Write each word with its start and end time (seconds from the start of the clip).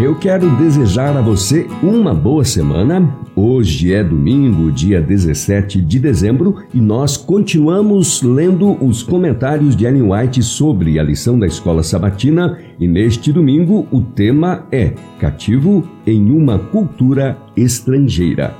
Eu 0.00 0.16
quero 0.16 0.50
desejar 0.56 1.16
a 1.16 1.20
você 1.20 1.68
uma 1.80 2.12
boa 2.12 2.44
semana. 2.44 3.16
Hoje 3.36 3.94
é 3.94 4.02
domingo, 4.02 4.72
dia 4.72 5.00
17 5.00 5.80
de 5.80 6.00
dezembro, 6.00 6.64
e 6.74 6.80
nós 6.80 7.16
continuamos 7.16 8.20
lendo 8.20 8.72
os 8.84 9.04
comentários 9.04 9.76
de 9.76 9.84
Ellen 9.84 10.10
White 10.10 10.42
sobre 10.42 10.98
a 10.98 11.02
lição 11.04 11.38
da 11.38 11.46
escola 11.46 11.84
sabatina. 11.84 12.58
E 12.80 12.88
neste 12.88 13.32
domingo 13.32 13.86
o 13.92 14.00
tema 14.00 14.66
é 14.72 14.94
Cativo 15.20 15.88
em 16.04 16.28
uma 16.32 16.58
cultura 16.58 17.38
estrangeira. 17.56 18.52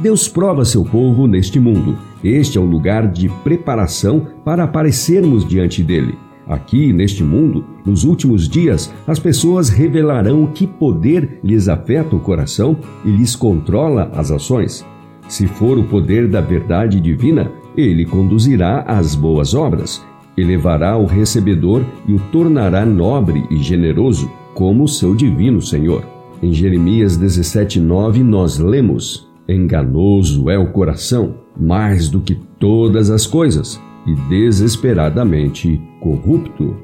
Deus 0.00 0.26
prova 0.26 0.64
seu 0.64 0.84
povo 0.84 1.28
neste 1.28 1.60
mundo. 1.60 1.96
Este 2.24 2.58
é 2.58 2.60
o 2.60 2.64
lugar 2.64 3.06
de 3.06 3.28
preparação 3.44 4.26
para 4.44 4.64
aparecermos 4.64 5.46
diante 5.48 5.80
dele. 5.80 6.18
Aqui, 6.52 6.92
neste 6.92 7.24
mundo, 7.24 7.64
nos 7.82 8.04
últimos 8.04 8.46
dias, 8.46 8.92
as 9.06 9.18
pessoas 9.18 9.70
revelarão 9.70 10.46
que 10.46 10.66
poder 10.66 11.40
lhes 11.42 11.66
afeta 11.66 12.14
o 12.14 12.20
coração 12.20 12.76
e 13.06 13.10
lhes 13.10 13.34
controla 13.34 14.10
as 14.14 14.30
ações. 14.30 14.84
Se 15.28 15.46
for 15.46 15.78
o 15.78 15.84
poder 15.84 16.28
da 16.28 16.42
verdade 16.42 17.00
divina, 17.00 17.50
ele 17.74 18.04
conduzirá 18.04 18.82
às 18.82 19.14
boas 19.14 19.54
obras, 19.54 20.04
elevará 20.36 20.94
o 20.98 21.06
recebedor 21.06 21.86
e 22.06 22.12
o 22.12 22.18
tornará 22.30 22.84
nobre 22.84 23.46
e 23.50 23.56
generoso, 23.56 24.30
como 24.52 24.86
seu 24.86 25.14
divino 25.14 25.62
Senhor. 25.62 26.04
Em 26.42 26.52
Jeremias 26.52 27.16
17:9 27.16 28.22
nós 28.22 28.58
lemos: 28.58 29.26
Enganoso 29.48 30.50
é 30.50 30.58
o 30.58 30.70
coração, 30.70 31.34
mais 31.58 32.10
do 32.10 32.20
que 32.20 32.34
todas 32.58 33.08
as 33.10 33.26
coisas, 33.26 33.80
e 34.06 34.14
desesperadamente 34.28 35.80
corrupto. 36.00 36.76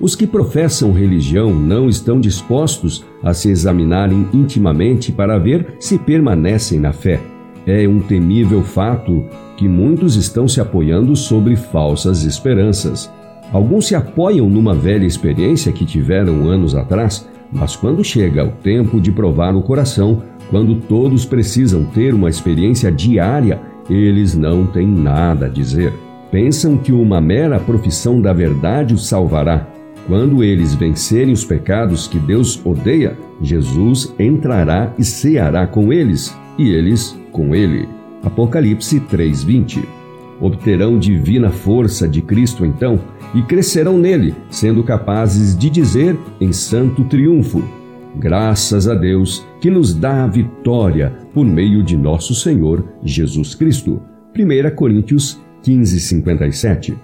Os 0.00 0.14
que 0.14 0.26
professam 0.26 0.92
religião 0.92 1.54
não 1.54 1.88
estão 1.88 2.20
dispostos 2.20 3.04
a 3.22 3.32
se 3.32 3.48
examinarem 3.48 4.28
intimamente 4.32 5.10
para 5.10 5.38
ver 5.38 5.76
se 5.80 5.98
permanecem 5.98 6.78
na 6.78 6.92
fé. 6.92 7.20
É 7.66 7.88
um 7.88 7.98
temível 7.98 8.62
fato 8.62 9.24
que 9.56 9.66
muitos 9.66 10.14
estão 10.14 10.46
se 10.46 10.60
apoiando 10.60 11.16
sobre 11.16 11.56
falsas 11.56 12.24
esperanças. 12.24 13.10
Alguns 13.52 13.86
se 13.86 13.94
apoiam 13.94 14.50
numa 14.50 14.74
velha 14.74 15.06
experiência 15.06 15.72
que 15.72 15.86
tiveram 15.86 16.48
anos 16.48 16.74
atrás, 16.74 17.26
mas 17.50 17.74
quando 17.74 18.04
chega 18.04 18.44
o 18.44 18.52
tempo 18.52 19.00
de 19.00 19.10
provar 19.10 19.54
o 19.56 19.62
coração, 19.62 20.22
quando 20.50 20.76
todos 20.82 21.24
precisam 21.24 21.84
ter 21.84 22.12
uma 22.12 22.28
experiência 22.28 22.92
diária, 22.92 23.60
eles 23.88 24.34
não 24.36 24.66
têm 24.66 24.86
nada 24.86 25.46
a 25.46 25.48
dizer. 25.48 25.92
Pensam 26.30 26.76
que 26.76 26.92
uma 26.92 27.20
mera 27.20 27.60
profissão 27.60 28.20
da 28.20 28.32
verdade 28.32 28.94
os 28.94 29.06
salvará. 29.06 29.66
Quando 30.06 30.42
eles 30.42 30.74
vencerem 30.74 31.32
os 31.32 31.44
pecados 31.44 32.06
que 32.06 32.18
Deus 32.18 32.60
odeia, 32.64 33.16
Jesus 33.42 34.14
entrará 34.18 34.92
e 34.98 35.04
ceará 35.04 35.66
com 35.66 35.92
eles, 35.92 36.36
e 36.58 36.70
eles 36.70 37.18
com 37.32 37.54
ele. 37.54 37.88
Apocalipse 38.22 39.00
3:20. 39.00 39.82
Obterão 40.40 40.98
divina 40.98 41.50
força 41.50 42.06
de 42.06 42.20
Cristo 42.20 42.64
então 42.64 43.00
e 43.34 43.42
crescerão 43.42 43.98
nele, 43.98 44.34
sendo 44.50 44.82
capazes 44.82 45.56
de 45.56 45.70
dizer 45.70 46.18
em 46.40 46.52
santo 46.52 47.04
triunfo: 47.04 47.62
Graças 48.16 48.88
a 48.88 48.94
Deus 48.94 49.46
que 49.60 49.70
nos 49.70 49.94
dá 49.94 50.24
a 50.24 50.26
vitória 50.26 51.12
por 51.34 51.44
meio 51.44 51.82
de 51.82 51.96
nosso 51.96 52.34
Senhor 52.34 52.84
Jesus 53.02 53.54
Cristo. 53.54 54.00
1 54.34 54.74
Coríntios 54.74 55.40
1557. 55.66 56.96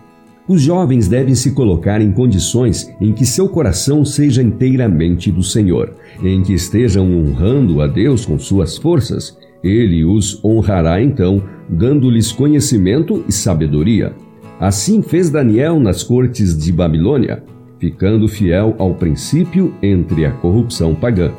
Os 0.49 0.61
jovens 0.61 1.07
devem 1.07 1.35
se 1.35 1.53
colocar 1.53 2.01
em 2.01 2.11
condições 2.11 2.93
em 3.01 3.13
que 3.13 3.25
seu 3.25 3.49
coração 3.49 4.05
seja 4.05 4.43
inteiramente 4.43 5.31
do 5.31 5.43
Senhor, 5.43 5.95
em 6.23 6.43
que 6.43 6.53
estejam 6.53 7.07
honrando 7.17 7.81
a 7.81 7.87
Deus 7.87 8.27
com 8.27 8.39
suas 8.39 8.77
forças. 8.77 9.39
Ele 9.63 10.05
os 10.05 10.45
honrará 10.45 11.01
então, 11.01 11.43
dando-lhes 11.69 12.33
conhecimento 12.33 13.25
e 13.29 13.33
sabedoria. 13.33 14.13
Assim 14.59 15.01
fez 15.01 15.31
Daniel 15.31 15.79
nas 15.79 16.03
cortes 16.03 16.57
de 16.59 16.73
Babilônia, 16.73 17.45
ficando 17.79 18.29
fiel 18.29 18.75
ao 18.79 18.95
princípio 18.95 19.73
entre 19.83 20.27
a 20.27 20.33
corrupção 20.33 20.95
pagã. 20.95 21.33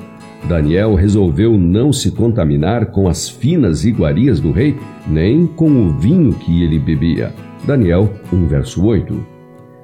Daniel 0.48 0.94
resolveu 0.96 1.58
não 1.58 1.94
se 1.94 2.12
contaminar 2.12 2.88
com 2.88 3.08
as 3.08 3.30
finas 3.30 3.86
iguarias 3.86 4.40
do 4.40 4.52
rei, 4.52 4.76
nem 5.08 5.48
com 5.48 5.70
o 5.70 5.98
vinho 5.98 6.34
que 6.34 6.64
ele 6.64 6.78
bebia. 6.78 7.34
Daniel 7.66 8.12
1 8.32 8.46
verso 8.48 8.84
8. 8.84 9.34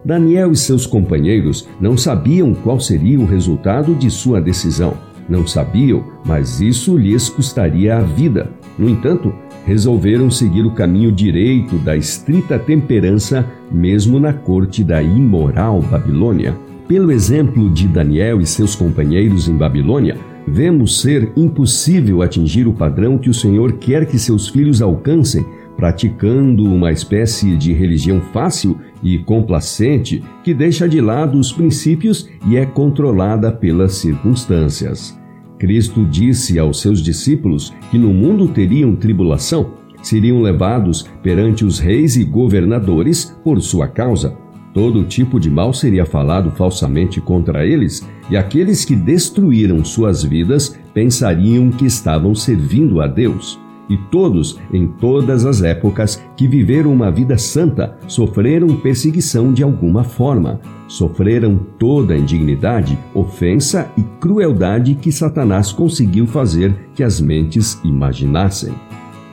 Daniel 0.04 0.52
e 0.52 0.56
seus 0.56 0.86
companheiros 0.86 1.68
não 1.80 1.98
sabiam 1.98 2.54
qual 2.54 2.80
seria 2.80 3.20
o 3.20 3.26
resultado 3.26 3.96
de 3.96 4.10
sua 4.10 4.42
decisão. 4.42 4.94
Não 5.30 5.46
sabiam, 5.46 6.04
mas 6.26 6.60
isso 6.60 6.98
lhes 6.98 7.30
custaria 7.30 7.98
a 7.98 8.02
vida. 8.02 8.50
No 8.78 8.90
entanto, 8.90 9.34
resolveram 9.66 10.32
seguir 10.32 10.66
o 10.66 10.72
caminho 10.72 11.12
direito 11.12 11.78
da 11.78 11.96
estrita 11.96 12.58
temperança, 12.58 13.46
mesmo 13.72 14.20
na 14.20 14.34
corte 14.34 14.84
da 14.84 15.02
imoral 15.04 15.82
Babilônia. 15.82 16.56
Pelo 16.88 17.12
exemplo 17.12 17.70
de 17.70 17.88
Daniel 17.88 18.42
e 18.42 18.48
seus 18.48 18.76
companheiros 18.76 19.48
em 19.48 19.56
Babilônia, 19.56 20.18
vemos 20.50 21.02
ser 21.02 21.32
impossível 21.38 22.22
atingir 22.22 22.68
o 22.68 22.74
padrão 22.74 23.18
que 23.18 23.30
o 23.30 23.34
Senhor 23.34 23.74
quer 23.74 24.06
que 24.06 24.18
seus 24.18 24.48
filhos 24.48 24.82
alcancem, 24.82 25.46
praticando 25.78 26.66
uma 26.66 26.92
espécie 26.92 27.56
de 27.56 27.72
religião 27.72 28.20
fácil 28.34 28.78
e 29.02 29.18
complacente 29.20 30.22
que 30.44 30.54
deixa 30.54 30.90
de 30.90 31.00
lado 31.00 31.40
os 31.40 31.54
princípios 31.54 32.30
e 32.48 32.58
é 32.58 32.66
controlada 32.66 33.52
pelas 33.52 33.94
circunstâncias. 33.94 35.18
Cristo 35.58 36.06
disse 36.06 36.58
aos 36.58 36.82
seus 36.82 37.02
discípulos 37.02 37.74
que 37.92 37.98
no 37.98 38.14
mundo 38.14 38.48
teriam 38.48 38.96
tribulação, 38.96 39.74
seriam 40.02 40.42
levados 40.42 41.06
perante 41.22 41.64
os 41.64 41.80
reis 41.80 42.16
e 42.16 42.24
governadores 42.24 43.38
por 43.44 43.62
sua 43.62 43.88
causa 43.88 44.49
Todo 44.80 45.04
tipo 45.04 45.42
de 45.42 45.50
mal 45.50 45.74
seria 45.74 46.06
falado 46.06 46.52
falsamente 46.52 47.20
contra 47.20 47.66
eles, 47.66 48.02
e 48.30 48.38
aqueles 48.38 48.86
que 48.86 48.96
destruíram 48.96 49.84
suas 49.84 50.24
vidas 50.24 50.80
pensariam 50.94 51.70
que 51.70 51.86
estavam 51.86 52.34
servindo 52.34 53.02
a 53.02 53.06
Deus. 53.06 53.60
E 53.90 53.98
todos, 54.10 54.58
em 54.72 54.88
todas 54.88 55.46
as 55.46 55.62
épocas, 55.62 56.24
que 56.38 56.48
viveram 56.48 56.94
uma 56.94 57.12
vida 57.12 57.38
santa, 57.38 57.98
sofreram 58.08 58.74
perseguição 58.78 59.52
de 59.52 59.64
alguma 59.64 60.06
forma. 60.06 60.62
Sofreram 60.88 61.60
toda 61.78 62.14
a 62.14 62.18
indignidade, 62.18 62.98
ofensa 63.14 63.92
e 63.98 64.02
crueldade 64.22 64.96
que 64.96 65.12
Satanás 65.12 65.74
conseguiu 65.74 66.26
fazer 66.26 66.74
que 66.96 67.04
as 67.04 67.20
mentes 67.20 67.78
imaginassem. 67.84 68.74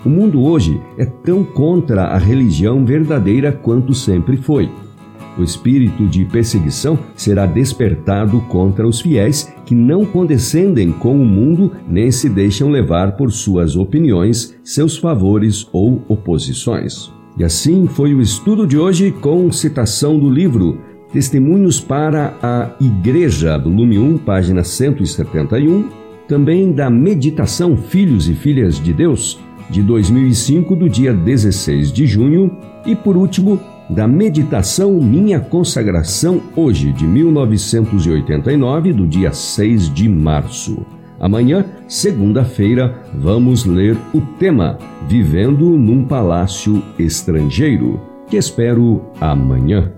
O 0.04 0.08
mundo 0.08 0.42
hoje 0.42 0.80
é 0.98 1.04
tão 1.04 1.44
contra 1.44 2.06
a 2.06 2.18
religião 2.18 2.84
verdadeira 2.84 3.52
quanto 3.52 3.94
sempre 3.94 4.36
foi. 4.36 4.68
O 5.38 5.43
espírito 5.43 6.06
de 6.06 6.25
perseguição 6.25 6.99
será 7.15 7.44
despertado 7.44 8.41
contra 8.43 8.87
os 8.87 9.00
fiéis 9.00 9.53
que 9.65 9.75
não 9.75 10.04
condescendem 10.04 10.91
com 10.91 11.15
o 11.21 11.27
mundo 11.27 11.72
nem 11.88 12.10
se 12.10 12.28
deixam 12.28 12.71
levar 12.71 13.16
por 13.16 13.31
suas 13.31 13.77
opiniões, 13.77 14.56
seus 14.65 14.97
favores 14.97 15.69
ou 15.72 16.03
oposições. 16.09 17.12
E 17.38 17.44
assim 17.44 17.87
foi 17.87 18.15
o 18.15 18.22
estudo 18.22 18.66
de 18.66 18.78
hoje 18.78 19.10
com 19.10 19.53
citação 19.53 20.19
do 20.19 20.31
livro 20.31 20.81
Testemunhos 21.12 21.81
para 21.81 22.34
a 22.43 22.71
Igreja, 22.81 23.56
volume 23.59 23.98
1, 23.98 24.19
página 24.19 24.65
171, 24.65 25.88
também 26.27 26.72
da 26.72 26.91
meditação 26.91 27.77
Filhos 27.77 28.28
e 28.28 28.34
Filhas 28.34 28.81
de 28.81 28.93
Deus, 28.93 29.38
de 29.71 29.83
2005, 29.83 30.75
do 30.75 30.88
dia 30.88 31.12
16 31.12 31.93
de 31.93 32.06
junho, 32.06 32.50
e 32.84 32.94
por 32.94 33.16
último, 33.16 33.60
da 33.88 34.06
meditação 34.08 34.92
Minha 34.94 35.41
Consagração 35.41 36.42
hoje, 36.56 36.92
de 36.92 37.06
1989, 37.06 38.92
do 38.92 39.06
dia 39.06 39.32
6 39.32 39.92
de 39.92 40.09
março. 40.09 40.84
Amanhã, 41.18 41.65
segunda-feira, 41.88 43.03
vamos 43.15 43.65
ler 43.65 43.97
o 44.12 44.21
tema 44.21 44.78
Vivendo 45.09 45.71
num 45.71 46.04
Palácio 46.04 46.83
Estrangeiro, 46.98 48.00
que 48.28 48.36
espero 48.36 49.03
amanhã. 49.21 49.92